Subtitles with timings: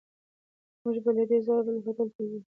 [0.81, 2.39] موږ به له دې ځایه بل هوټل ته ځو.